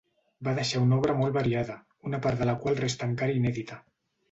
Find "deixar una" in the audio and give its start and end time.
0.59-0.97